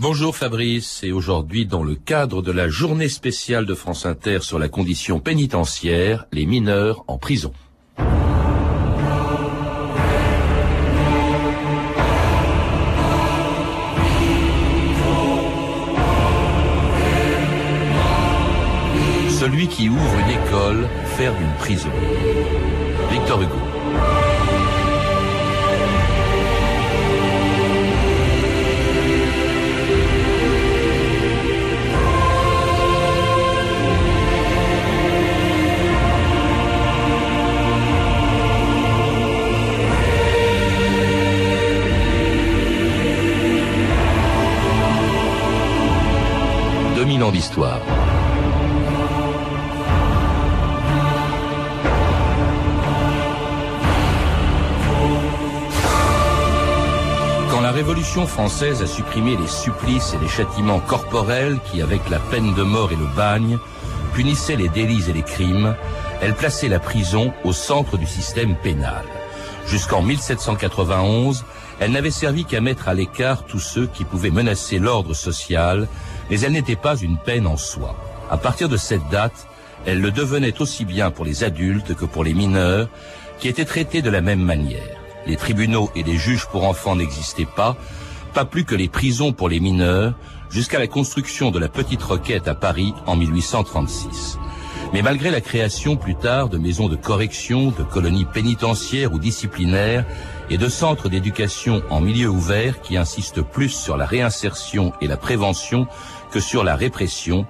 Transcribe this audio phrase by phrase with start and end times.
[0.00, 4.60] Bonjour Fabrice, et aujourd'hui dans le cadre de la journée spéciale de France Inter sur
[4.60, 7.52] la condition pénitentiaire, les mineurs en prison.
[19.30, 21.90] Celui qui ouvre une école faire d'une prison.
[23.10, 24.27] Victor Hugo.
[47.22, 47.80] Ans d'histoire.
[57.50, 62.18] Quand la Révolution française a supprimé les supplices et les châtiments corporels qui, avec la
[62.18, 63.58] peine de mort et le bagne,
[64.12, 65.74] punissaient les délits et les crimes,
[66.20, 69.04] elle plaçait la prison au centre du système pénal.
[69.66, 71.44] Jusqu'en 1791,
[71.80, 75.86] elle n'avait servi qu'à mettre à l'écart tous ceux qui pouvaient menacer l'ordre social,
[76.30, 77.96] mais elle n'était pas une peine en soi.
[78.30, 79.46] À partir de cette date,
[79.86, 82.88] elle le devenait aussi bien pour les adultes que pour les mineurs,
[83.38, 84.82] qui étaient traités de la même manière.
[85.26, 87.76] Les tribunaux et les juges pour enfants n'existaient pas,
[88.34, 90.14] pas plus que les prisons pour les mineurs,
[90.50, 94.38] jusqu'à la construction de la Petite Roquette à Paris en 1836.
[94.94, 100.06] Mais malgré la création plus tard de maisons de correction, de colonies pénitentiaires ou disciplinaires
[100.48, 105.18] et de centres d'éducation en milieu ouvert qui insistent plus sur la réinsertion et la
[105.18, 105.86] prévention
[106.30, 107.46] que sur la répression,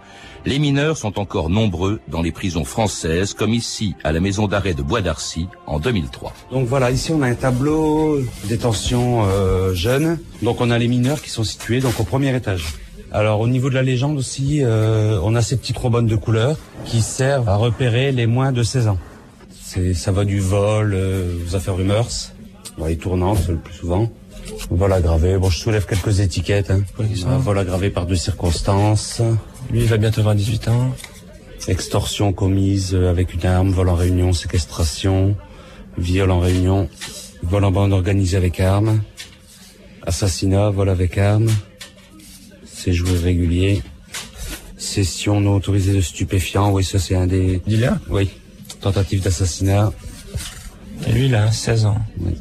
[0.47, 4.75] les mineurs sont encore nombreux dans les prisons françaises, comme ici à la maison d'arrêt
[4.75, 6.33] de Bois d'Arcy en 2003.
[6.50, 10.19] Donc voilà, ici on a un tableau détention euh, jeunes.
[10.42, 12.66] Donc on a les mineurs qui sont situés donc au premier étage.
[13.10, 16.56] Alors au niveau de la légende aussi, euh, on a ces petits trombones de couleur
[16.84, 18.98] qui servent à repérer les moins de 16 ans.
[19.62, 22.08] C'est, ça va du vol euh, aux affaires rumeurs,
[22.86, 24.10] les tournantes le plus souvent.
[24.70, 25.36] Voilà gravé.
[25.38, 26.70] Bon, je soulève quelques étiquettes.
[26.70, 26.82] Hein.
[27.41, 29.20] Voilà gravé par deux circonstances.
[29.70, 30.94] Lui, il va bientôt avoir 18 ans.
[31.66, 35.36] Extorsion commise avec une arme, vol en réunion, séquestration,
[35.98, 36.88] viol en réunion,
[37.42, 39.02] vol en bande organisée avec arme,
[40.06, 41.48] assassinat, vol avec arme,
[42.78, 43.83] séjour irrégulier,
[44.77, 46.71] cession non autorisée de stupéfiants.
[46.71, 47.61] Oui, ça c'est un des...
[47.66, 48.31] Dealer Oui.
[48.81, 49.93] Tentative d'assassinat.
[51.06, 51.99] Et lui, il a 16 ans.
[52.21, 52.33] Oui.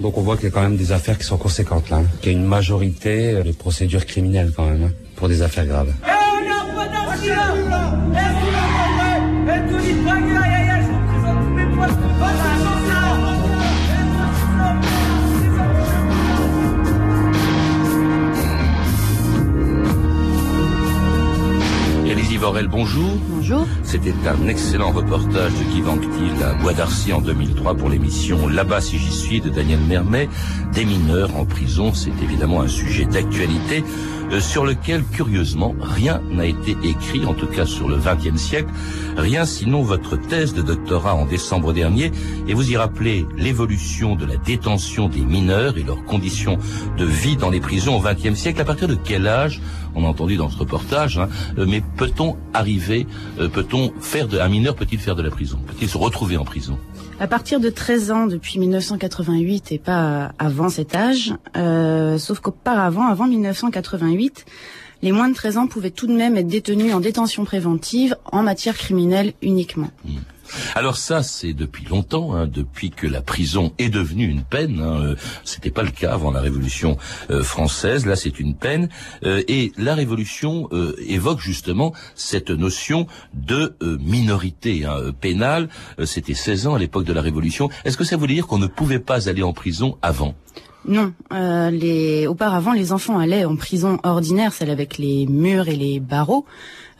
[0.00, 1.98] Donc on voit qu'il y a quand même des affaires qui sont conséquentes là.
[1.98, 2.06] Hein.
[2.20, 5.92] Qu'il y a une majorité de procédures criminelles quand même, hein, pour des affaires graves.
[22.42, 23.12] Bonjour.
[23.28, 23.66] Bonjour.
[23.84, 28.98] C'était un excellent reportage de Guy à Bois d'Arcy en 2003 pour l'émission Là-bas si
[28.98, 30.28] j'y suis de Daniel Mermet.
[30.74, 33.84] Des mineurs en prison, c'est évidemment un sujet d'actualité
[34.32, 38.70] euh, sur lequel, curieusement, rien n'a été écrit, en tout cas sur le XXe siècle,
[39.16, 42.10] rien sinon votre thèse de doctorat en décembre dernier,
[42.48, 46.58] et vous y rappelez l'évolution de la détention des mineurs et leurs conditions
[46.96, 48.62] de vie dans les prisons au XXe siècle.
[48.62, 49.60] À partir de quel âge
[49.94, 53.06] on a entendu dans ce reportage, hein, euh, mais peut-on arriver,
[53.38, 55.58] euh, peut-on faire de, un mineur peut-il faire de la prison?
[55.66, 56.78] Peut-il se retrouver en prison?
[57.20, 63.06] À partir de 13 ans, depuis 1988 et pas avant cet âge, euh, sauf qu'auparavant,
[63.06, 64.44] avant 1988,
[65.02, 68.42] les moins de 13 ans pouvaient tout de même être détenus en détention préventive en
[68.42, 69.90] matière criminelle uniquement.
[70.04, 70.10] Mmh.
[70.74, 74.80] Alors ça, c'est depuis longtemps, hein, depuis que la prison est devenue une peine.
[74.80, 76.96] Hein, euh, C'était pas le cas avant la Révolution
[77.30, 78.06] euh, française.
[78.06, 78.88] Là, c'est une peine.
[79.24, 80.68] Euh, et la Révolution
[81.06, 85.68] évoque justement cette notion de minorité hein, pénale.
[86.04, 87.70] C'était 16 ans à l'époque de la Révolution.
[87.84, 90.34] Est-ce que ça voulait dire qu'on ne pouvait pas aller en prison avant?
[90.86, 92.26] Non, euh, les...
[92.26, 96.44] auparavant les enfants allaient en prison ordinaire, celle avec les murs et les barreaux,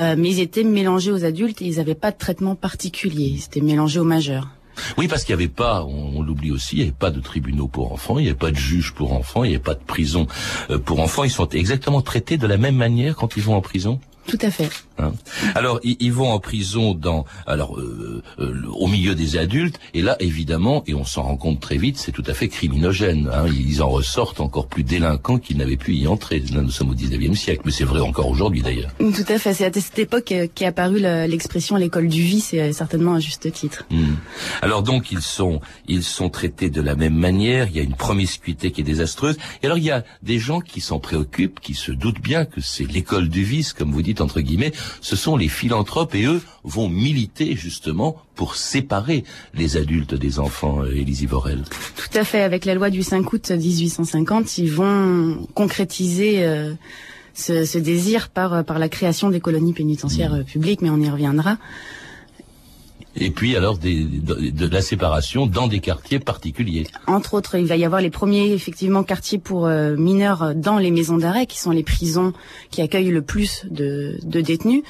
[0.00, 3.44] euh, mais ils étaient mélangés aux adultes et ils n'avaient pas de traitement particulier, ils
[3.44, 4.49] étaient mélangés aux majeurs.
[4.96, 7.69] Oui, parce qu'il n'y avait pas, on, l'oublie aussi, il n'y avait pas de tribunaux
[7.69, 9.85] pour enfants, il n'y avait pas de juges pour enfants, il n'y avait pas de
[9.85, 10.26] prison
[10.70, 11.25] euh, pour enfants.
[11.25, 14.00] Ils sont exactement traités de la même manière quand ils vont en prison?
[14.26, 14.70] Tout à fait.
[14.98, 15.12] Hein.
[15.54, 20.16] alors ils, vont en prison dans alors euh, euh, au milieu des adultes et là
[20.20, 23.30] évidemment et on s'en rend compte très vite c'est tout à fait criminogène.
[23.32, 26.42] Hein, ils en ressortent encore plus délinquants qu'ils n'avaient pu y entrer.
[26.52, 28.90] nous sommes au 19e siècle, mais c'est vrai encore aujourd'hui d'ailleurs.
[28.98, 29.54] Tout à fait.
[29.54, 33.84] C'est à cette époque qu'est apparue l'expression l'école du vice et certainement à juste titre.
[33.90, 34.14] Hmm.
[34.60, 37.66] Alors donc ils sont ils sont traités de la même manière.
[37.68, 39.36] Il y a une promiscuité qui est désastreuse.
[39.62, 42.60] Et alors il y a des gens qui s'en préoccupent, qui se doutent bien que
[42.60, 46.43] c'est l'école du vice, comme vous dites entre guillemets ce sont les philanthropes et eux
[46.64, 49.25] vont militer justement pour séparer
[49.55, 51.64] les adultes des enfants, euh, Élisie Vorel.
[51.97, 52.43] Tout à fait.
[52.43, 56.73] Avec la loi du 5 août 1850, ils vont concrétiser euh,
[57.35, 60.44] ce, désir par, par la création des colonies pénitentiaires mmh.
[60.44, 61.59] publiques, mais on y reviendra
[63.17, 66.87] et puis alors de, la séparation dans des quartiers particuliers.
[67.06, 70.91] Entre autres, il va y avoir les premiers effectivement quartiers pour euh, mineurs dans les
[70.91, 72.32] maisons d'arrêt, qui sont les prisons
[72.70, 74.82] qui accueillent le plus de, détenus.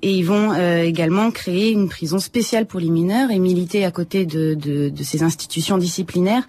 [0.00, 3.90] Et ils vont euh, également créer une prison spéciale pour les mineurs et militer à
[3.90, 6.44] côté de ces institutions disciplinaires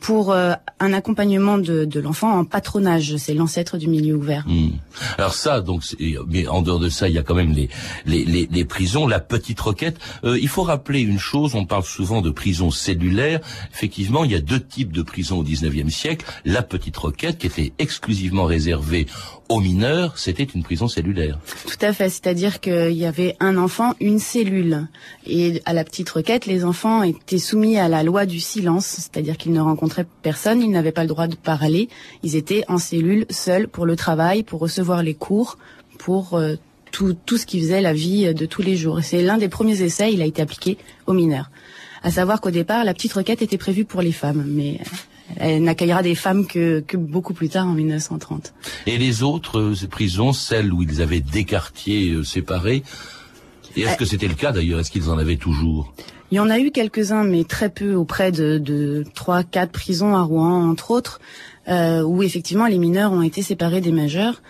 [0.00, 3.16] pour euh, un accompagnement de, de l'enfant en patronage.
[3.16, 4.44] C'est l'ancêtre du milieu ouvert.
[4.46, 4.70] Hmm.
[5.16, 5.82] Alors ça, donc,
[6.28, 7.68] mais en dehors de ça, il y a quand même les
[8.06, 9.98] les, les, les prisons, la petite requête.
[10.24, 11.54] Euh, il faut rappeler une chose.
[11.54, 13.40] On parle souvent de prisons cellulaires.
[13.72, 16.26] Effectivement, il y a deux types de prisons au 19e siècle.
[16.44, 19.06] La petite requête, qui était exclusivement réservée
[19.48, 21.38] aux mineurs, c'était une prison cellulaire.
[21.66, 24.88] Tout à fait, c'est-à-dire qu'il y avait un enfant, une cellule.
[25.26, 29.36] Et à la petite requête, les enfants étaient soumis à la loi du silence, c'est-à-dire
[29.36, 31.88] qu'ils ne rencontraient personne, ils n'avaient pas le droit de parler,
[32.22, 35.58] ils étaient en cellule seuls pour le travail, pour recevoir les cours,
[35.98, 36.56] pour euh,
[36.92, 39.00] tout, tout ce qui faisait la vie de tous les jours.
[39.02, 41.50] C'est l'un des premiers essais, il a été appliqué aux mineurs.
[42.02, 44.78] À savoir qu'au départ, la petite requête était prévue pour les femmes, mais
[45.36, 48.54] elle n'accueillera des femmes que, que, beaucoup plus tard, en 1930.
[48.86, 52.82] Et les autres euh, prisons, celles où ils avaient des quartiers euh, séparés,
[53.76, 54.80] et est-ce euh, que c'était le cas d'ailleurs?
[54.80, 55.92] Est-ce qu'ils en avaient toujours?
[56.30, 60.22] Il y en a eu quelques-uns, mais très peu auprès de trois, quatre prisons à
[60.22, 61.20] Rouen, entre autres,
[61.68, 64.42] euh, où effectivement les mineurs ont été séparés des majeurs.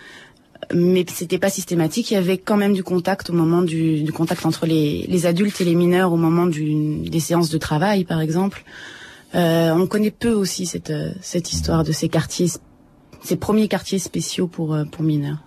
[0.73, 2.11] Mais c'était pas systématique.
[2.11, 5.25] Il y avait quand même du contact au moment du, du contact entre les, les,
[5.25, 8.63] adultes et les mineurs au moment du, des séances de travail, par exemple.
[9.35, 12.49] Euh, on connaît peu aussi cette, euh, cette histoire de ces quartiers,
[13.21, 15.37] ces premiers quartiers spéciaux pour, euh, pour mineurs.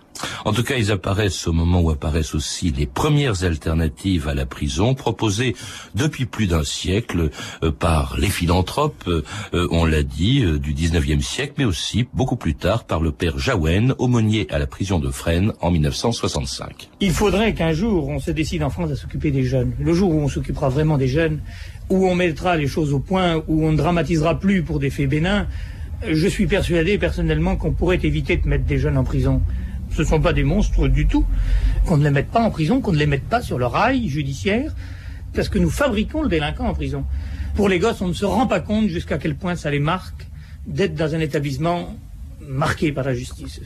[0.45, 4.45] En tout cas, ils apparaissent au moment où apparaissent aussi les premières alternatives à la
[4.45, 5.55] prison, proposées
[5.95, 7.31] depuis plus d'un siècle
[7.63, 9.09] euh, par les philanthropes,
[9.53, 13.95] on l'a dit, du 19e siècle, mais aussi beaucoup plus tard par le père Jaouen,
[13.97, 16.89] aumônier à la prison de Fresnes en 1965.
[16.99, 19.73] Il faudrait qu'un jour on se décide en France à s'occuper des jeunes.
[19.79, 21.41] Le jour où on s'occupera vraiment des jeunes,
[21.93, 25.07] où on mettra les choses au point, où on ne dramatisera plus pour des faits
[25.07, 25.47] bénins,
[26.11, 29.41] je suis persuadé personnellement qu'on pourrait éviter de mettre des jeunes en prison.
[29.91, 31.23] Ce ne sont pas des monstres du tout.
[31.85, 34.09] Qu'on ne les mette pas en prison, qu'on ne les mette pas sur le rail
[34.09, 34.73] judiciaire,
[35.33, 37.05] parce que nous fabriquons le délinquant en prison.
[37.55, 40.25] Pour les gosses, on ne se rend pas compte jusqu'à quel point ça les marque
[40.65, 41.95] d'être dans un établissement
[42.41, 43.61] marqué par la justice.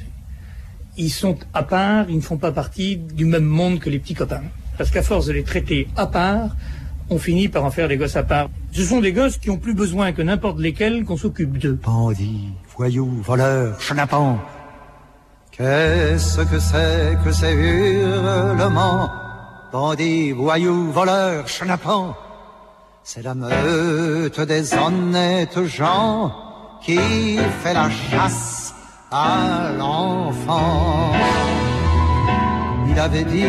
[0.98, 4.16] Ils sont à part, ils ne font pas partie du même monde que les petits
[4.16, 4.44] copains.
[4.78, 6.56] Parce qu'à force de les traiter à part,
[7.10, 8.50] on finit par en faire des gosses à part.
[8.72, 11.80] Ce sont des gosses qui ont plus besoin que n'importe lesquels qu'on s'occupe d'eux.
[11.84, 14.40] Bandits, voyous, voleurs, chenapans.
[15.52, 19.10] Qu'est-ce que c'est que ces hurlements?
[19.72, 22.16] Bandits, voyous, voleurs, chenapans.
[23.04, 26.32] C'est la meute des honnêtes gens
[26.84, 27.00] qui
[27.64, 28.74] fait la chasse
[29.12, 31.14] à l'enfant.
[32.98, 33.46] Il avait dit,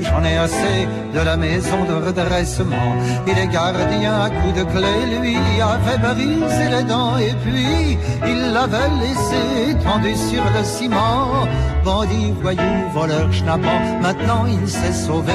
[0.00, 2.94] j'en ai assez de la maison de redressement.
[3.26, 8.52] Il est gardien à coups de clé, lui avait brisé les dents et puis il
[8.52, 11.48] l'avait laissé tendu sur le ciment.
[11.84, 12.62] Bandit, voyou,
[12.94, 15.32] voleur, schnappant, maintenant il s'est sauvé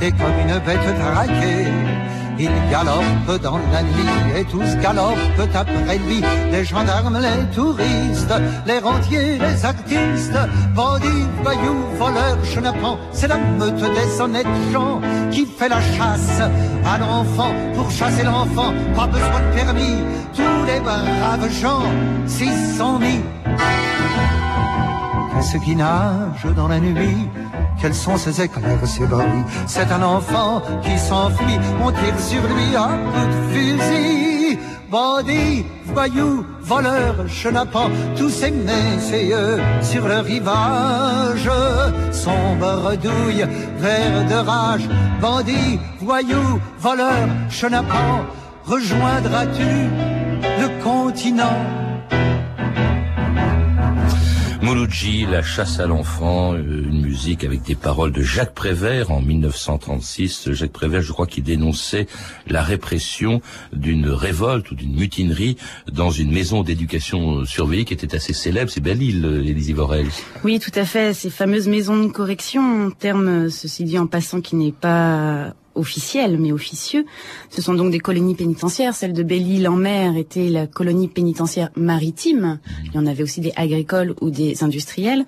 [0.00, 1.66] et comme une bête traquée
[2.38, 5.18] il galope dans la nuit et tous galopent
[5.54, 6.22] après lui.
[6.52, 8.34] Les gendarmes, les touristes,
[8.66, 10.38] les rentiers, les artistes,
[10.74, 16.40] bandits, voyous, voleurs, chenapans, c'est la meute des honnêtes gens qui fait la chasse
[16.84, 17.52] à l'enfant.
[17.74, 19.96] Pour chasser l'enfant, pas besoin de permis,
[20.34, 21.82] tous les braves gens
[22.26, 23.20] s'y sont mis.
[25.34, 27.28] Qu'est-ce qui nage dans la nuit?
[27.80, 29.44] Quels sont ces éclairs, ces bruits?
[29.66, 34.58] C'est un enfant qui s'enfuit, on tire sur lui à coup de fusil.
[34.90, 41.50] Bandit, voyou, voleur, chenapan, tous ces messieurs sur le rivage.
[42.10, 43.46] Sombre douille,
[43.78, 44.88] vert de rage,
[45.20, 48.24] bandit, voyou, voleur, chenapan,
[48.64, 49.90] rejoindras-tu
[50.42, 51.87] le continent?
[54.60, 59.20] Mouloudji, La chasse à l'enfant, euh, une musique avec des paroles de Jacques Prévert en
[59.20, 60.50] 1936.
[60.52, 62.06] Jacques Prévert, je crois qu'il dénonçait
[62.48, 63.40] la répression
[63.72, 65.56] d'une révolte ou d'une mutinerie
[65.92, 68.70] dans une maison d'éducation surveillée qui était assez célèbre.
[68.70, 70.08] C'est Belle-Île, Élisée Vorel.
[70.42, 71.14] Oui, tout à fait.
[71.14, 76.52] Ces fameuses maisons de correction, terme, ceci dit en passant, qui n'est pas officiel mais
[76.52, 77.06] officieux.
[77.50, 78.94] Ce sont donc des colonies pénitentiaires.
[78.94, 82.58] Celle de Belle-Île en mer était la colonie pénitentiaire maritime.
[82.86, 85.24] Il y en avait aussi des agricoles ou des industriels.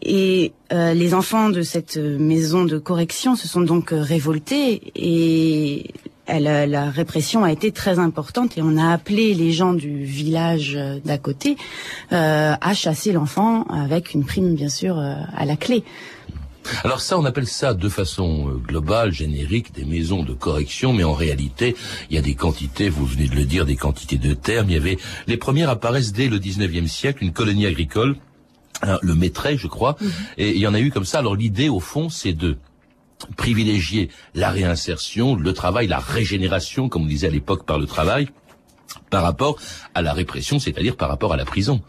[0.00, 5.90] Et euh, les enfants de cette maison de correction se sont donc révoltés et
[6.28, 11.18] la répression a été très importante et on a appelé les gens du village d'à
[11.18, 11.56] côté
[12.12, 15.84] euh, à chasser l'enfant avec une prime bien sûr euh, à la clé.
[16.84, 21.04] Alors ça, on appelle ça de façon euh, globale, générique, des maisons de correction, mais
[21.04, 21.76] en réalité,
[22.10, 24.68] il y a des quantités, vous venez de le dire, des quantités de termes.
[24.70, 28.16] Il y avait les premières apparaissent dès le 19e siècle, une colonie agricole,
[29.02, 30.10] le Maitret, je crois, mhm.
[30.36, 31.18] et il y en a eu comme ça.
[31.18, 32.58] Alors l'idée, au fond, c'est de
[33.36, 38.28] privilégier la réinsertion, le travail, la régénération, comme on disait à l'époque par le travail,
[39.10, 39.58] par rapport
[39.94, 41.82] à la répression, c'est-à-dire par rapport à la prison.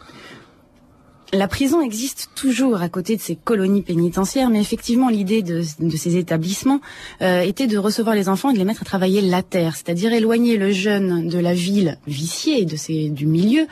[1.31, 6.17] La prison existe toujours à côté de ces colonies pénitentiaires, mais effectivement l'idée de, ces
[6.17, 6.81] établissements
[7.21, 10.12] euh, était de recevoir les enfants et de les mettre à travailler la terre, c'est-à-dire
[10.12, 13.67] éloigner le jeune de la ville viciée, de ses, du milieu,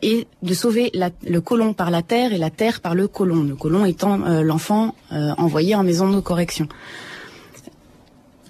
[0.00, 0.92] et de sauver
[1.26, 4.40] le colon par la terre et la terre par le colon, le colon étant euh,
[4.40, 6.68] l'enfant euh, envoyé en maison de correction.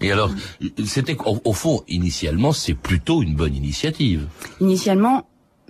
[0.00, 0.30] Et alors,
[0.84, 4.28] c'était au fond, initialement, c'est plutôt une bonne initiative.
[4.60, 5.26] Initialement,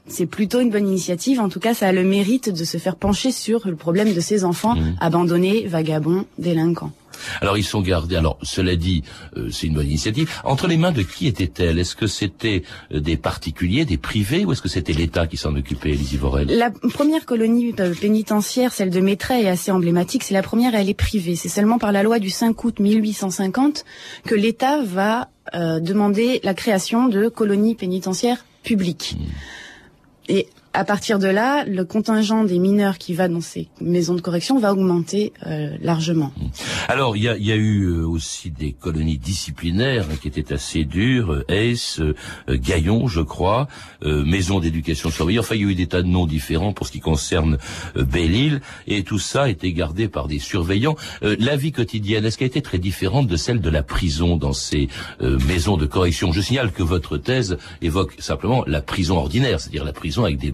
[0.07, 1.41] c'est plutôt une bonne initiative.
[1.41, 4.21] En tout cas, ça a le mérite de se faire pencher sur le problème de
[4.21, 4.97] ces enfants mmh.
[5.01, 6.93] abandonnés, vagabonds, délinquants.
[7.41, 8.17] Alors ils sont gardés.
[8.17, 9.03] Alors cela dit,
[9.37, 10.31] euh, c'est une bonne initiative.
[10.45, 14.53] Entre les mains de qui était-elle Est-ce que c'était euh, des particuliers, des privés, ou
[14.53, 16.49] est-ce que c'était l'État qui s'en occupait, Elisy Vorel?
[16.49, 20.23] La première colonie euh, pénitentiaire, celle de Maitret, est assez emblématique.
[20.23, 21.37] C'est la première, elle est privée.
[21.37, 23.85] C'est seulement par la loi du 5 août 1850
[24.27, 29.15] que l'État va demander la création de colonies pénitentiaires publiques.
[29.19, 29.25] Mmh.
[30.29, 34.21] Et à partir de là, le contingent des mineurs qui va dans ces maisons de
[34.21, 36.33] correction va augmenter euh, largement.
[36.89, 42.01] Alors, il y a, eu euh, aussi des colonies disciplinaires qui étaient assez dures, Ace,
[42.01, 42.15] euh,
[42.49, 43.69] Gaillon, je crois,
[44.03, 45.39] maison d'éducation surveillée.
[45.39, 47.59] Enfin, il y a eu des tas de noms différents pour ce qui concerne
[47.95, 50.97] Belle-Île, et tout ça était gardé par des surveillants.
[51.23, 54.89] la vie quotidienne, est-ce qu'elle était très différente de celle de la prison dans ces
[55.21, 56.33] maisons de correction?
[56.33, 60.51] Je signale que votre thèse évoque simplement la prison ordinaire, c'est-à-dire la prison avec des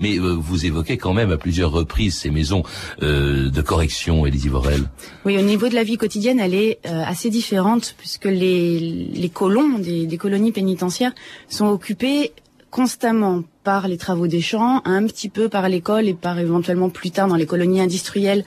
[0.00, 2.62] mais euh, vous évoquez quand même à plusieurs reprises ces maisons
[3.02, 4.82] euh, de correction, Élisée Vorel.
[5.24, 9.28] Oui, au niveau de la vie quotidienne, elle est euh, assez différente puisque les, les
[9.28, 11.12] colons des, des colonies pénitentiaires
[11.48, 12.32] sont occupés
[12.70, 17.10] constamment par les travaux des champs, un petit peu par l'école et par éventuellement plus
[17.10, 18.44] tard dans les colonies industrielles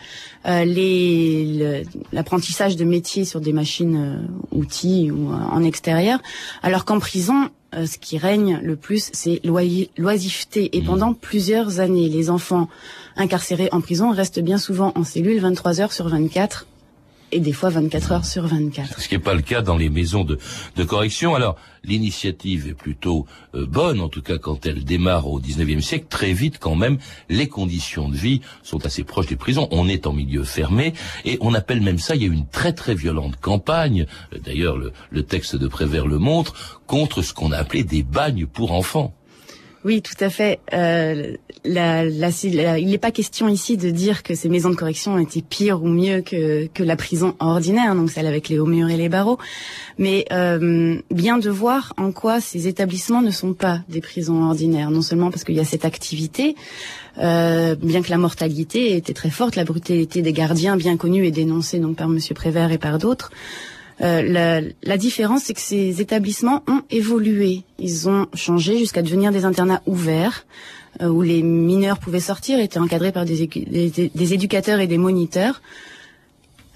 [0.47, 1.83] euh,
[2.13, 6.19] l'apprentissage de métiers sur des machines outils ou en extérieur,
[6.63, 10.75] alors qu'en prison euh, ce qui règne le plus, c'est l'oisiveté.
[10.75, 10.85] Et mmh.
[10.85, 12.69] pendant plusieurs années, les enfants
[13.15, 16.67] incarcérés en prison restent bien souvent en cellule 23 heures sur 24
[17.33, 18.99] et des fois 24 heures sur 24.
[18.99, 20.37] Ce qui n'est pas le cas dans les maisons de,
[20.75, 21.35] de correction.
[21.35, 23.25] Alors, l'initiative est plutôt
[23.55, 26.05] euh, bonne, en tout cas quand elle démarre au 19e siècle.
[26.09, 26.97] Très vite, quand même,
[27.29, 29.67] les conditions de vie sont assez proches des prisons.
[29.71, 30.93] On est en milieu fermé
[31.25, 34.77] et on appelle même ça, il y a une très très violente campagne, euh, d'ailleurs
[34.77, 38.71] le, le texte de Prévert le montre, contre ce qu'on a appelé des bagnes pour
[38.73, 39.13] enfants.
[39.85, 40.59] Oui, tout à fait.
[40.73, 41.35] Euh,
[41.65, 45.83] la, il n'est pas question ici de dire que ces maisons de correction étaient pires
[45.83, 49.09] ou mieux que, que la prison ordinaire, donc celle avec les hauts murs et les
[49.09, 49.37] barreaux,
[49.97, 54.89] mais euh, bien de voir en quoi ces établissements ne sont pas des prisons ordinaires.
[54.89, 56.55] Non seulement parce qu'il y a cette activité,
[57.17, 61.31] euh, bien que la mortalité était très forte, la brutalité des gardiens bien connue et
[61.31, 63.31] dénoncée donc par Monsieur Prévert et par d'autres.
[64.01, 67.63] Euh, la, différence, c'est que ces établissements ont évolué.
[67.79, 70.45] Ils ont changé jusqu'à devenir des internats ouverts,
[71.01, 73.43] euh, où les mineurs pouvaient sortir, étaient encadrés par des,
[74.33, 75.61] éducateurs et des moniteurs,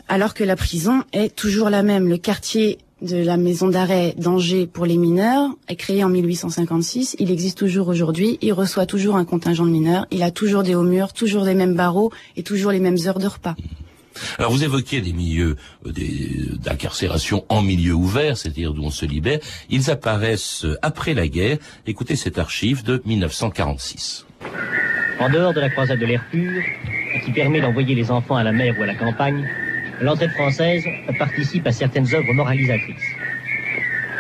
[0.07, 2.07] alors que la prison est toujours la même.
[2.07, 7.15] Le quartier de la maison d'arrêt d'Angers pour les mineurs est créé en 1856.
[7.19, 8.39] Il existe toujours aujourd'hui.
[8.41, 10.07] Il reçoit toujours un contingent de mineurs.
[10.11, 13.19] Il a toujours des hauts murs, toujours les mêmes barreaux et toujours les mêmes heures
[13.19, 13.55] de repas.
[14.39, 15.55] Alors vous évoquiez des milieux
[15.85, 15.91] euh,
[16.59, 19.39] d'incarcération en milieu ouvert, c'est-à-dire d'où on se libère.
[19.69, 21.57] Ils apparaissent euh, après la guerre.
[21.85, 24.25] Écoutez cette archive de 1946.
[25.19, 26.61] En dehors de la croisade de l'air pur,
[27.25, 29.47] qui permet d'envoyer les enfants à la mer ou à la campagne,
[30.01, 30.83] l'entraide française
[31.17, 32.95] participe à certaines œuvres moralisatrices.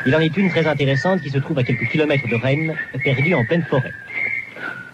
[0.05, 2.73] Il en est une très intéressante qui se trouve à quelques kilomètres de Rennes,
[3.03, 3.93] perdue en pleine forêt.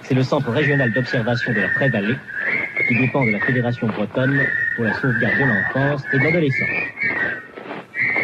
[0.02, 2.16] C'est le centre régional d'observation de la Pré-Vallée,
[2.94, 4.40] qui dépend de la Fédération bretonne
[4.76, 6.70] pour la sauvegarde de l'enfance et de l'adolescence.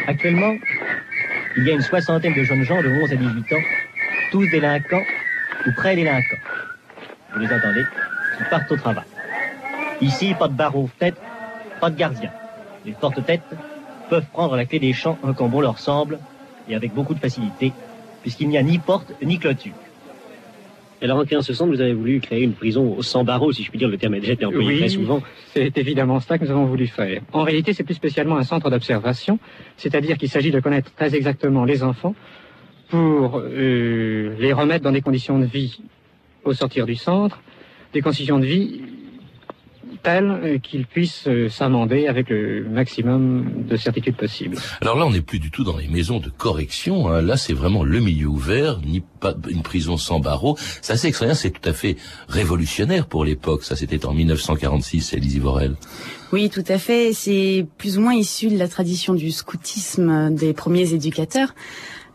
[0.08, 0.56] Actuellement,
[1.58, 3.64] il y a une soixantaine de jeunes gens de 11 à 18 ans,
[4.32, 5.04] tous délinquants
[5.66, 6.38] ou pré-délinquants.
[7.34, 7.86] Vous les entendez
[8.38, 9.06] Qui partent au travail.
[10.02, 11.18] Ici, pas de barreau tête,
[11.82, 12.32] pas de gardien.
[12.86, 13.42] Les porte-têtes
[14.10, 16.20] peuvent prendre la clé des champs comme bon leur semble
[16.68, 17.74] et avec beaucoup de facilité,
[18.22, 19.74] puisqu'il n'y a ni porte ni clôture.
[21.02, 23.70] Alors, en créant ce centre, vous avez voulu créer une prison sans barreaux, si je
[23.70, 24.78] puis dire, le terme a déjà été employé Oui.
[24.80, 25.22] très souvent.
[25.54, 27.22] C'est évidemment cela que nous avons voulu faire.
[27.32, 29.40] En réalité, c'est plus spécialement un centre d'observation,
[29.78, 32.16] c'est-à-dire qu'il s'agit de connaître très exactement les enfants
[32.90, 35.80] pour euh, les remettre dans des conditions de vie
[36.44, 37.40] au sortir du centre,
[37.94, 38.82] des conditions de vie
[40.02, 44.58] telles euh, qu'ils puissent euh, s'amender avec le maximum de certitude possible.
[44.82, 47.08] Alors là, on n'est plus du tout dans les maisons de correction.
[47.10, 47.22] hein.
[47.22, 50.58] Là, c'est vraiment le milieu ouvert, ni pas une prison sans barreaux.
[50.82, 53.64] C'est assez extraordinaire, c'est tout à fait révolutionnaire pour l'époque.
[53.64, 55.76] Ça, c'était en 1946, Élise Ivorel.
[56.32, 57.12] Oui, tout à fait.
[57.14, 61.54] C'est plus ou moins issu de la tradition du scoutisme des premiers éducateurs.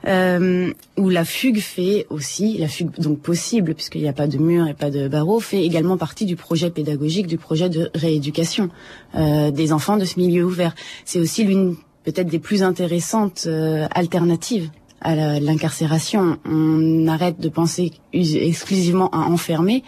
[0.07, 4.37] Euh, où la fugue fait aussi, la fugue donc possible, puisqu'il n'y a pas de
[4.37, 8.69] mur et pas de barreaux, fait également partie du projet pédagogique, du projet de rééducation
[9.15, 10.75] euh, des enfants de ce milieu ouvert.
[11.07, 14.69] C'est aussi l'une peut-être des plus intéressantes euh, alternatives
[15.01, 16.39] à l'incarcération.
[16.45, 19.85] On arrête de penser us- exclusivement à enfermer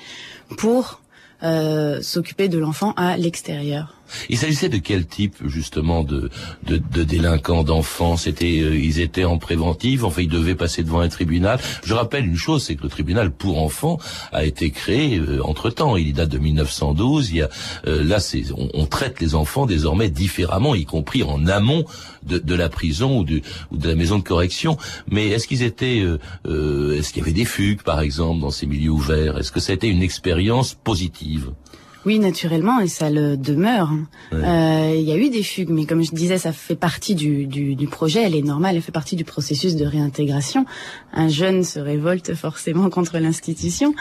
[0.56, 1.02] pour
[1.42, 3.95] euh, s'occuper de l'enfant à l'extérieur.
[4.28, 6.30] Il s'agissait de quel type justement de
[6.64, 8.16] de, délinquants d'enfants?
[8.16, 11.58] C'était euh, ils étaient en préventive, enfin ils devaient passer devant un tribunal?
[11.84, 13.98] Je rappelle une chose, c'est que le tribunal pour enfants
[14.32, 15.96] a été créé entre temps.
[15.96, 17.30] Il date de 1912.
[17.30, 17.48] Il y a
[17.86, 18.44] euh, là, c'est
[18.75, 21.84] on, traite les enfants désormais différemment, y compris en amont
[22.22, 24.76] de, de la prison ou, du, ou de la maison de correction.
[25.10, 28.50] Mais est-ce qu'ils étaient, euh, euh, est-ce qu'il y avait des fugues par exemple dans
[28.50, 29.38] ces milieux ouverts?
[29.38, 31.50] Est-ce que été une expérience positive?
[32.06, 33.90] Oui, naturellement, et ça le demeure.
[34.32, 35.00] Euh, Ouais.
[35.00, 37.75] Il y a eu des fugues, mais comme je disais, ça fait partie du, du,
[37.75, 40.64] du projet, elle est normale, elle fait partie du processus de réintégration.
[41.12, 43.92] Un jeune se révolte forcément contre l'institution.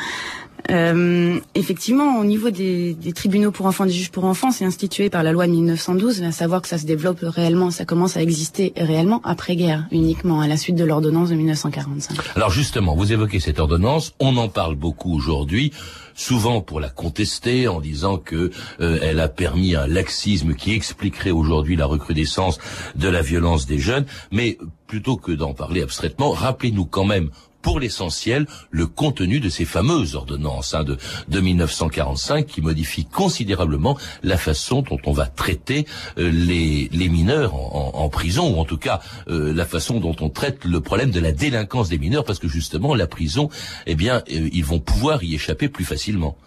[0.71, 5.09] Euh, effectivement, au niveau des, des tribunaux pour enfants, des juges pour enfants, c'est institué
[5.09, 8.21] par la loi de 1912, à savoir que ça se développe réellement, ça commence à
[8.21, 12.17] exister réellement après-guerre, uniquement à la suite de l'ordonnance de 1945.
[12.35, 15.71] Alors justement, vous évoquez cette ordonnance, on en parle beaucoup aujourd'hui,
[16.15, 21.31] souvent pour la contester en disant que euh, elle a permis un laxisme qui expliquerait
[21.31, 22.57] aujourd'hui la recrudescence
[22.95, 27.29] de la violence des jeunes, mais plutôt que d'en parler abstraitement, rappelez-nous quand même
[27.65, 30.99] pour l'essentiel le contenu de ces fameuses ordonnances hein, de,
[31.29, 35.87] de 1945 qui modifient considérablement la façon dont on va traiter
[36.19, 40.63] euh, les, mineurs en prison ou en tout cas euh, la façon dont on traite
[40.63, 43.49] le problème de la délinquance des mineurs parce que justement la prison
[43.87, 46.37] eh bien euh, ils vont pouvoir y échapper plus facilement.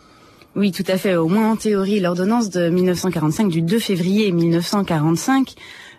[0.56, 1.14] Oui, tout à fait.
[1.14, 5.54] Au moins en théorie, l'ordonnance de 1945 du 2 février 1945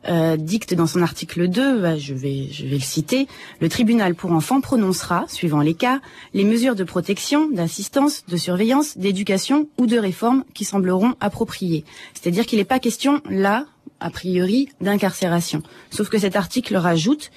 [0.08, 3.28] euh, dicte dans son article 2, bah, je vais je vais le citer,
[3.60, 6.00] le tribunal pour enfants prononcera, suivant les cas,
[6.34, 11.84] les mesures de protection, d'assistance, de surveillance, d'éducation ou de réforme qui sembleront appropriées.
[12.14, 13.66] C'est-à-dire qu'il n'est pas question là
[14.00, 15.62] a priori d'incarcération.
[15.92, 17.32] Sauf que cet article rajoute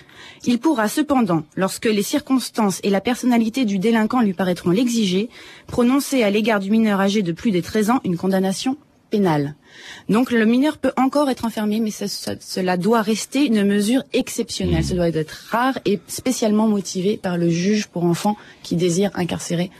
[0.44, 5.28] il pourra cependant, lorsque les circonstances et la personnalité du délinquant lui paraîtront l'exiger,
[5.66, 8.76] prononcer à l'égard du mineur âgé de plus de 13 ans une condamnation
[9.10, 9.54] pénale.
[10.08, 14.02] Donc le mineur peut encore être enfermé, mais ça- ça- cela doit rester une mesure
[14.12, 14.84] exceptionnelle.
[14.84, 19.70] Ça doit être rare et spécialement motivé par le juge pour enfants qui désire incarcérer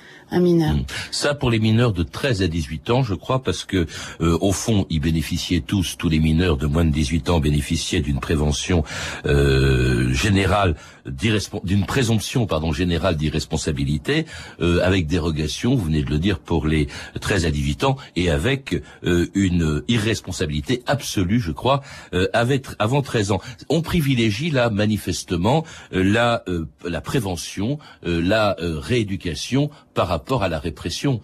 [0.41, 0.75] mineur.
[1.11, 3.87] Ça pour les mineurs de 13 à 18 ans, je crois, parce que
[4.21, 8.01] euh, au fond, ils bénéficiaient tous, tous les mineurs de moins de 18 ans bénéficiaient
[8.01, 8.85] d'une prévention
[9.27, 14.27] euh, générale, d'une présomption pardon générale d'irresponsabilité,
[14.61, 16.89] euh, avec dérogation, vous venez de le dire, pour les
[17.21, 21.83] 13 à 18 ans, et avec euh, une irresponsabilité absolue, je crois,
[22.15, 23.41] euh, avec, avant 13 ans.
[23.69, 30.49] On privilégie là manifestement euh, la, euh, la prévention, euh, la rééducation par rapport à
[30.49, 31.21] la répression.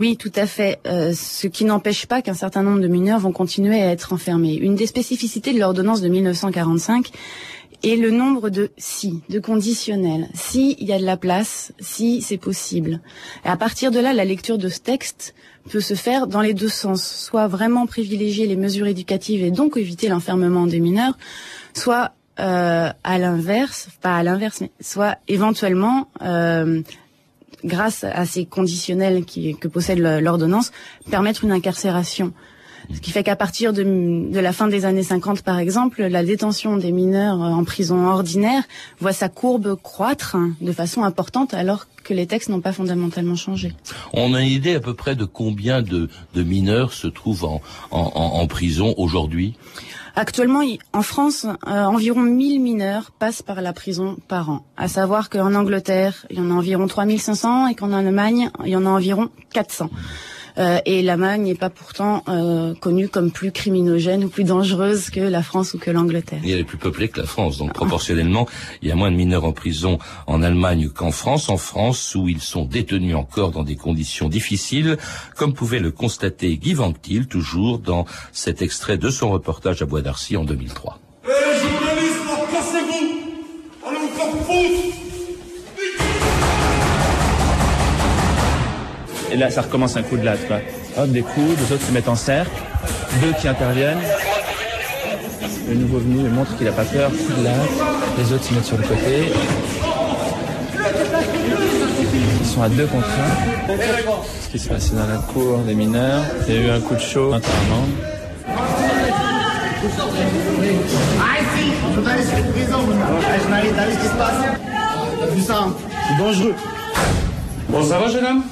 [0.00, 0.78] Oui, tout à fait.
[0.86, 4.54] Euh, ce qui n'empêche pas qu'un certain nombre de mineurs vont continuer à être enfermés.
[4.54, 7.10] Une des spécificités de l'ordonnance de 1945
[7.82, 10.28] est le nombre de si, de conditionnels.
[10.34, 13.00] Si il y a de la place, si c'est possible.
[13.44, 15.34] Et à partir de là, la lecture de ce texte
[15.68, 17.04] peut se faire dans les deux sens.
[17.04, 21.16] Soit vraiment privilégier les mesures éducatives et donc éviter l'enfermement des mineurs,
[21.74, 26.82] soit euh, à l'inverse, pas à l'inverse, mais soit éventuellement euh,
[27.64, 30.72] grâce à ces conditionnels qui, que possède l'ordonnance,
[31.10, 32.32] permettre une incarcération.
[32.94, 36.24] Ce qui fait qu'à partir de, de, la fin des années 50, par exemple, la
[36.24, 38.62] détention des mineurs en prison ordinaire
[38.98, 43.74] voit sa courbe croître de façon importante alors que les textes n'ont pas fondamentalement changé.
[44.14, 47.60] On a une idée à peu près de combien de, de mineurs se trouvent en,
[47.90, 49.54] en, en prison aujourd'hui?
[50.16, 54.66] Actuellement, en France, euh, environ 1000 mineurs passent par la prison par an.
[54.76, 58.76] À savoir qu'en Angleterre, il y en a environ 3500 et qu'en Allemagne, il y
[58.76, 59.90] en a environ 400.
[60.58, 65.20] Euh, et l'Allemagne n'est pas pourtant euh, connue comme plus criminogène ou plus dangereuse que
[65.20, 66.40] la France ou que l'Angleterre.
[66.44, 68.46] Et elle est plus peuplée que la France, donc proportionnellement,
[68.82, 71.48] il y a moins de mineurs en prison en Allemagne qu'en France.
[71.48, 74.96] En France, où ils sont détenus encore dans des conditions difficiles,
[75.36, 80.02] comme pouvait le constater Guy Vanctil, toujours dans cet extrait de son reportage à Bois
[80.02, 80.98] d'Arcy en 2003.
[89.30, 90.58] Et là, ça recommence un coup de latte, quoi.
[90.96, 92.50] Hop, des coups, les autres se mettent en cercle,
[93.20, 94.00] deux qui interviennent.
[95.68, 97.54] Le nouveau venu montre qu'il n'a pas peur, coup de latte.
[98.18, 99.32] Les autres se mettent sur le côté.
[102.40, 103.72] Ils sont à deux contre un.
[104.42, 106.94] Ce qui s'est passé dans la cour des mineurs, il y a eu un coup
[106.94, 107.86] de chaud, apparemment.
[115.20, 115.66] T'as vu ça
[116.08, 116.54] C'est dangereux.
[117.68, 118.42] Bon, ça va, jeune homme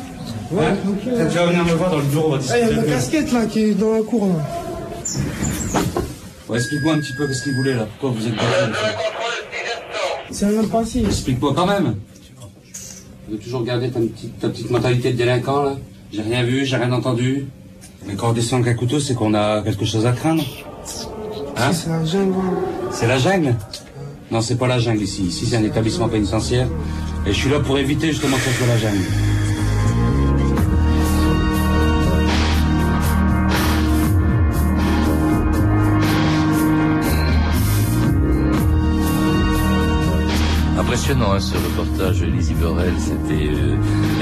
[0.51, 2.61] Ouais, hein T'as déjà venir me voir dans le bureau, discuter.
[2.63, 4.35] Il y a ma casquette là qui est dans la cour là.
[6.49, 7.87] Ouais, explique-moi un petit peu qu'est-ce qu'il voulait là.
[7.99, 8.35] Pourquoi vous êtes
[10.31, 11.05] C'est un passé.
[11.05, 11.97] Explique-moi quand même.
[13.27, 15.77] Tu veux toujours garder ta petite, ta petite mentalité de délinquant là
[16.13, 17.47] J'ai rien vu, j'ai rien entendu.
[18.07, 20.45] Mais quand on descend avec un couteau, c'est qu'on a quelque chose à craindre.
[21.57, 22.35] Hein C'est la jungle.
[22.93, 23.57] C'est la jungle
[24.31, 25.23] Non, c'est pas la jungle ici.
[25.25, 26.69] Ici, c'est un établissement pénitentiaire.
[27.27, 29.03] Et je suis là pour éviter justement que ce soit la jungle.
[41.07, 43.77] Impressionnant hein, ce reportage, Lizzie Borel, c'était euh,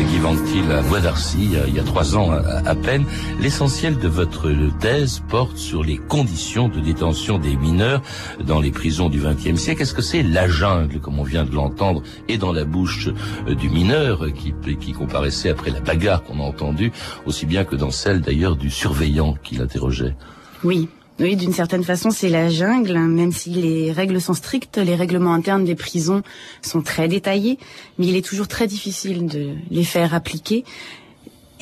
[0.06, 3.06] Guy Vanctil à Bois d'Arcy, il, y a trois ans à, peine.
[3.40, 8.02] L'essentiel de votre thèse porte sur les conditions de détention des mineurs
[8.46, 9.80] dans les prisons du XXe siècle.
[9.80, 13.08] Est-ce que c'est la jungle, comme on vient de l'entendre, et dans la bouche
[13.48, 16.92] euh, du mineur qui, qui comparaissait après la bagarre qu'on a entendue,
[17.24, 20.16] aussi bien que dans celle d'ailleurs du surveillant qui l'interrogeait?
[20.62, 24.96] Oui, oui, d'une certaine façon, c'est la jungle, même si les règles sont strictes, les
[24.96, 26.22] règlements internes des prisons
[26.60, 27.58] sont très détaillés,
[27.98, 30.64] mais il est toujours très difficile de les faire appliquer.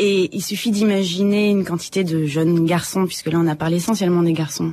[0.04, 4.24] Et il suffit d'imaginer une quantité de jeunes garçons, puisque là on a parlé essentiellement
[4.24, 4.72] des garçons.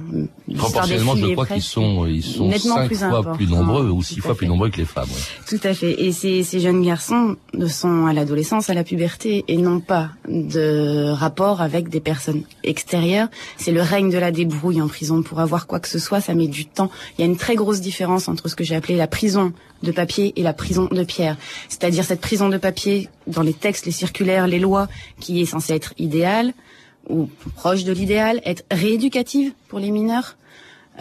[0.58, 3.36] Proportionnellement, je crois qu'ils sont, ils sont cinq plus fois important.
[3.36, 5.08] plus nombreux ou six fois plus nombreux que les femmes.
[5.08, 5.22] ouais.
[5.48, 6.02] Tout à fait.
[6.04, 7.36] Et ces, ces jeunes garçons
[7.68, 13.28] sont à l'adolescence, à la puberté, et n'ont pas de rapport avec des personnes extérieures.
[13.58, 15.22] C'est le règne de la débrouille en prison.
[15.22, 16.89] Pour avoir quoi que ce soit, ça met du temps.
[17.18, 19.92] Il y a une très grosse différence entre ce que j'ai appelé la prison de
[19.92, 21.38] papier et la prison de pierre.
[21.70, 25.73] C'est-à-dire cette prison de papier, dans les textes, les circulaires, les lois, qui est censée
[25.73, 26.53] être idéale,
[27.08, 30.38] ou proche de l'idéal, être rééducative pour les mineurs,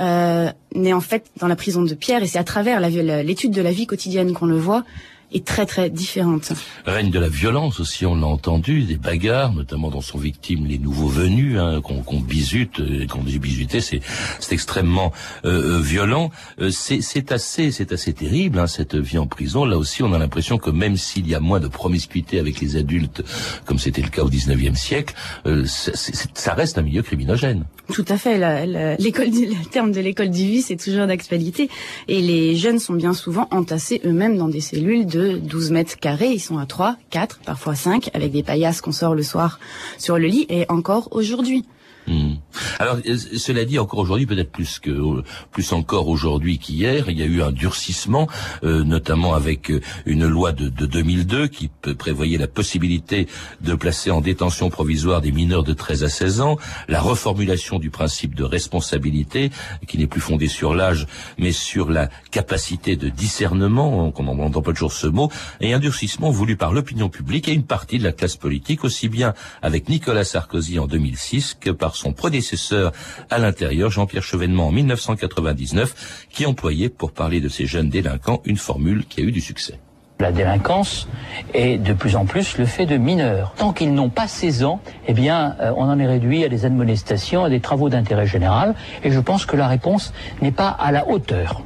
[0.00, 3.62] euh, n'est en fait dans la prison de pierre, et c'est à travers l'étude de
[3.62, 4.84] la vie quotidienne qu'on le voit,
[5.32, 6.52] est très très différente.
[6.86, 10.78] Règne de la violence aussi, on l'a entendu, des bagarres, notamment dont sont victimes les
[10.78, 14.00] nouveaux venus, hein, qu'on qu'on bisute, euh, qu'on dit bisuter, c'est
[14.40, 15.12] c'est extrêmement
[15.44, 16.30] euh, euh, violent.
[16.60, 19.64] Euh, c'est c'est assez c'est assez terrible hein, cette vie en prison.
[19.64, 22.76] Là aussi, on a l'impression que même s'il y a moins de promiscuité avec les
[22.76, 23.22] adultes,
[23.66, 25.14] comme c'était le cas au 19e siècle,
[25.46, 27.64] euh, c'est- c'est- ça reste un milieu criminogène.
[27.92, 28.38] Tout à fait.
[28.38, 31.68] la- la- L'école, le terme de l'école du vice est toujours d'actualité.
[32.06, 36.30] Et les jeunes sont bien souvent entassés eux-mêmes dans des cellules de 12 mètres carrés.
[36.30, 39.58] Ils sont à 3, 4, parfois 5, avec des paillasses qu'on sort le soir
[39.98, 40.46] sur le lit.
[40.48, 41.64] Et encore aujourd'hui.
[42.08, 42.36] Hmm.
[42.78, 47.18] Alors, euh, cela dit, encore aujourd'hui, peut-être plus que euh, plus encore aujourd'hui qu'hier, il
[47.18, 48.28] y a eu un durcissement,
[48.64, 51.68] euh, notamment avec euh, une loi de, de 2002 qui
[51.98, 53.28] prévoyait la possibilité
[53.60, 56.56] de placer en détention provisoire des mineurs de 13 à 16 ans,
[56.88, 59.50] la reformulation du principe de responsabilité,
[59.86, 64.72] qui n'est plus fondé sur l'âge, mais sur la capacité de discernement, on n'entend pas
[64.72, 68.12] toujours ce mot, et un durcissement voulu par l'opinion publique et une partie de la
[68.12, 72.92] classe politique, aussi bien avec Nicolas Sarkozy en 2006 que par son prédécesseur
[73.30, 78.56] à l'intérieur, Jean-Pierre Chevènement en 1999, qui employait, pour parler de ces jeunes délinquants, une
[78.56, 79.78] formule qui a eu du succès.
[80.20, 81.06] La délinquance
[81.54, 83.52] est de plus en plus le fait de mineurs.
[83.56, 86.64] Tant qu'ils n'ont pas 16 ans, eh bien, euh, on en est réduit à des
[86.64, 88.74] admonestations, à des travaux d'intérêt général.
[89.04, 91.62] Et je pense que la réponse n'est pas à la hauteur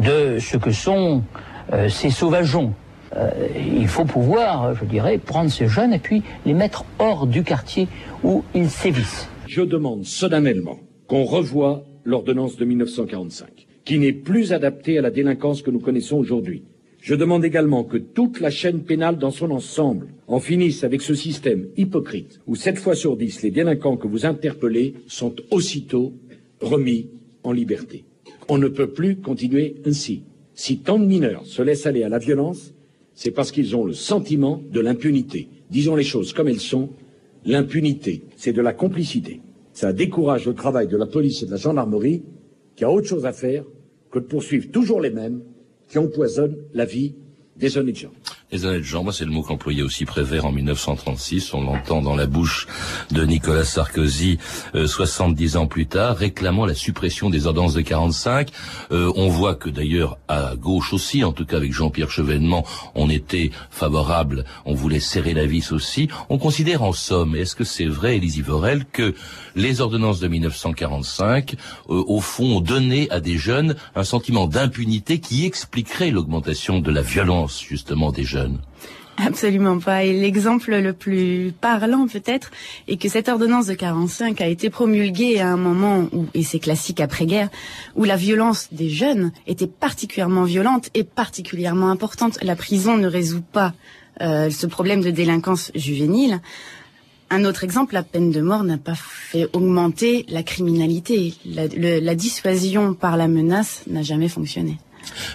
[0.00, 1.22] de ce que sont
[1.72, 2.74] euh, ces sauvageons.
[3.16, 7.44] Euh, il faut pouvoir, je dirais, prendre ces jeunes et puis les mettre hors du
[7.44, 7.86] quartier
[8.24, 9.28] où ils sévissent.
[9.54, 15.60] Je demande solennellement qu'on revoie l'ordonnance de 1945, qui n'est plus adaptée à la délinquance
[15.60, 16.62] que nous connaissons aujourd'hui.
[17.02, 21.14] Je demande également que toute la chaîne pénale dans son ensemble en finisse avec ce
[21.14, 26.14] système hypocrite où sept fois sur dix les délinquants que vous interpellez sont aussitôt
[26.62, 27.10] remis
[27.42, 28.06] en liberté.
[28.48, 30.22] On ne peut plus continuer ainsi.
[30.54, 32.72] Si tant de mineurs se laissent aller à la violence,
[33.12, 35.48] c'est parce qu'ils ont le sentiment de l'impunité.
[35.70, 36.88] Disons les choses comme elles sont.
[37.44, 39.40] L'impunité, c'est de la complicité.
[39.72, 42.22] Ça décourage le travail de la police et de la gendarmerie
[42.76, 43.64] qui a autre chose à faire
[44.10, 45.42] que de poursuivre toujours les mêmes
[45.88, 47.14] qui empoisonnent la vie
[47.56, 48.12] des honnêtes gens.
[48.52, 51.54] Les honnêtes gens, c'est le mot qu'employait aussi Prévert en 1936.
[51.54, 52.66] On l'entend dans la bouche
[53.10, 54.36] de Nicolas Sarkozy
[54.74, 58.50] euh, 70 ans plus tard, réclamant la suppression des ordonnances de 45.
[58.90, 63.08] Euh, on voit que d'ailleurs à gauche aussi, en tout cas avec Jean-Pierre Chevènement, on
[63.08, 66.10] était favorable, on voulait serrer la vis aussi.
[66.28, 69.14] On considère en somme, est-ce que c'est vrai, Élisée Vorel, que
[69.56, 71.54] les ordonnances de 1945,
[71.88, 76.90] euh, au fond, ont donné à des jeunes un sentiment d'impunité qui expliquerait l'augmentation de
[76.90, 78.41] la violence, justement, des jeunes
[79.18, 80.04] Absolument pas.
[80.04, 82.50] Et l'exemple le plus parlant peut-être
[82.88, 86.58] est que cette ordonnance de 45 a été promulguée à un moment où, et c'est
[86.58, 87.50] classique après-guerre,
[87.94, 92.38] où la violence des jeunes était particulièrement violente et particulièrement importante.
[92.42, 93.74] La prison ne résout pas
[94.22, 96.40] euh, ce problème de délinquance juvénile.
[97.30, 101.34] Un autre exemple, la peine de mort n'a pas fait augmenter la criminalité.
[101.46, 104.78] La, dissuasion par la menace n'a jamais fonctionné.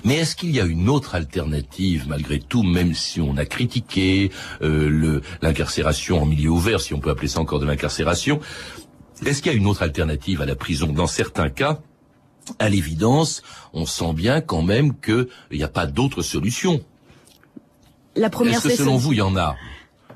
[0.03, 4.31] Mais est-ce qu'il y a une autre alternative malgré tout, même si on a critiqué
[4.61, 8.39] euh, l'incarcération en milieu ouvert, si on peut appeler ça encore de l'incarcération
[9.25, 10.87] Est-ce qu'il y a une autre alternative à la prison?
[10.87, 11.79] Dans certains cas,
[12.59, 16.81] à l'évidence, on sent bien quand même qu'il n'y a pas d'autre solution.
[18.15, 19.55] La première, Est-ce que selon vous, il y en a?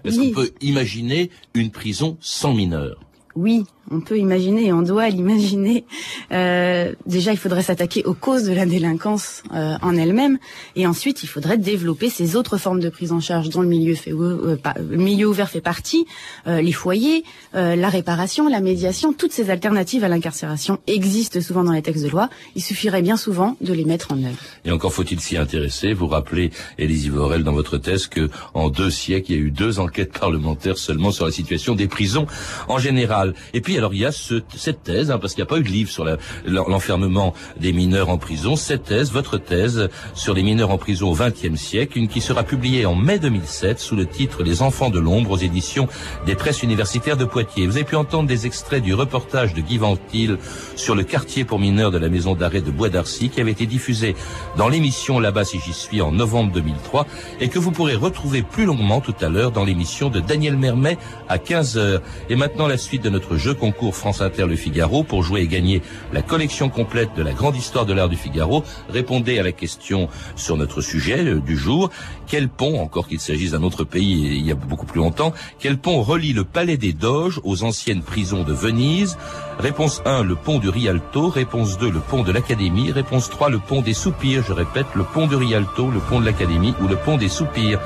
[0.04, 0.32] Est-ce oui.
[0.32, 3.00] qu'on peut imaginer une prison sans mineurs?
[3.36, 5.86] Oui, on peut imaginer et on doit l'imaginer.
[6.32, 10.38] Euh, déjà, il faudrait s'attaquer aux causes de la délinquance euh, en elle-même,
[10.76, 13.96] et ensuite, il faudrait développer ces autres formes de prise en charge dont le milieu,
[13.96, 16.06] fait, euh, le milieu ouvert fait partie,
[16.46, 21.82] les foyers, la réparation, la médiation, toutes ces alternatives à l'incarcération existent souvent dans les
[21.82, 22.30] textes de loi.
[22.56, 24.38] Il suffirait bien souvent de les mettre en œuvre.
[24.66, 25.94] Et encore faut-il s'y intéresser.
[25.94, 29.52] Vous rappelez, Élise Vorel, dans votre thèse, que en deux siècles, il y a eu
[29.52, 32.28] deux enquêtes parlementaires seulement sur la situation des prisons
[32.68, 33.34] en général.
[33.54, 35.60] Et puis alors il y a ce, cette thèse, hein, parce qu'il n'y a pas
[35.60, 36.06] eu de livre sur
[36.46, 41.16] l'enfermement des mineurs en prison, cette thèse, votre thèse sur les mineurs en prison au
[41.16, 45.00] XXe siècle, une qui sera publiée en mai 2007 sous le titre Les enfants de
[45.00, 45.88] l'ombre aux éditions
[46.26, 47.68] des presses universitaires de Poitiers.
[47.68, 50.38] Vous avez pu entendre des extraits du reportage de Guy Ventil
[50.76, 53.66] sur le quartier pour mineurs de la maison d'arrêt de Bois d'Arcy qui avait été
[53.66, 54.16] diffusé
[54.58, 57.06] dans l'émission Là-bas si j'y suis en novembre 2003
[57.40, 60.98] et que vous pourrez retrouver plus longuement tout à l'heure dans l'émission de Daniel Mermet
[61.30, 62.02] à 15h.
[62.30, 65.48] Et maintenant la suite de notre jeu concours France Inter Le Figaro pour jouer et
[65.48, 68.64] gagner la collection complète de la grande histoire de l'art du Figaro.
[68.90, 71.92] Répondez à la question sur notre sujet euh, du jour.
[72.26, 75.78] Quel pont, encore qu'il s'agisse d'un autre pays il y a beaucoup plus longtemps, quel
[75.78, 79.16] pont relie le palais des Doges aux anciennes prisons de Venise?
[79.60, 81.30] Réponse 1, le pont du Rialto.
[81.30, 82.92] Réponse 2, le pont de l'Académie.
[82.92, 84.44] Réponse 3, le pont des Soupirs.
[84.48, 87.80] Je répète, le pont du Rialto, le pont de l'Académie ou le pont des Soupirs.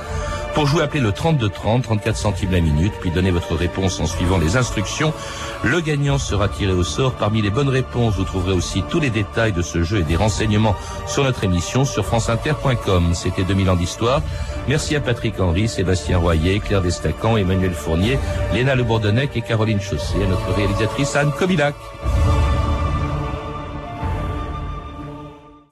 [0.55, 4.37] Pour jouer, appelez le 3230, 34 centimes la minute, puis donnez votre réponse en suivant
[4.37, 5.13] les instructions.
[5.63, 7.11] Le gagnant sera tiré au sort.
[7.15, 10.15] Parmi les bonnes réponses, vous trouverez aussi tous les détails de ce jeu et des
[10.15, 13.13] renseignements sur notre émission sur franceinter.com.
[13.15, 14.21] C'était 2000 ans d'histoire.
[14.69, 18.17] Merci à Patrick Henry, Sébastien Royer, Claire Destacan, Emmanuel Fournier,
[18.53, 21.75] Léna Le Bourdonnec et Caroline Chaussé, à notre réalisatrice Anne Kobilac.